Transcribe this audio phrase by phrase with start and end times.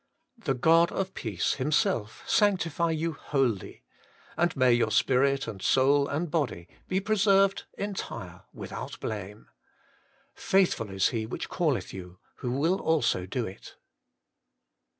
[0.47, 3.83] 'The God of peace Himself sanctify you wholly;
[4.35, 9.47] and may your spirit, and soul, and body, be preserved entire, without blame.
[10.33, 13.75] Faithful is He which calleth you, who will also do ft.'